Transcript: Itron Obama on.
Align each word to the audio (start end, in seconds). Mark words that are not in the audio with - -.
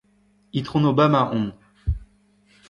Itron 0.51 0.85
Obama 0.87 1.21
on. 1.37 1.53